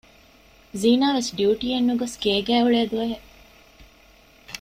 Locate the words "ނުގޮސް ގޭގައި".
1.89-2.63